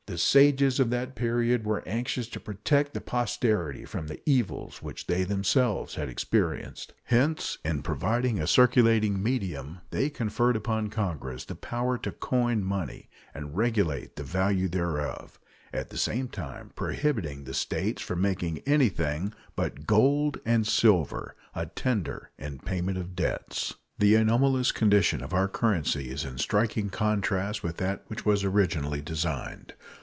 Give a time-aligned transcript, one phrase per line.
[0.07, 5.07] The sages of that period were anxious to protect their posterity from the evils which
[5.07, 6.91] they themselves had experienced.
[7.05, 13.09] Hence in providing a circulating medium they conferred upon Congress the power to coin money
[13.33, 15.39] and regulate the value thereof,
[15.71, 21.67] at the same time prohibiting the States from making anything but gold and silver a
[21.67, 23.75] tender in payment of debts.
[23.97, 28.99] The anomalous condition of our currency is in striking contrast with that which was originally
[29.01, 29.73] designed.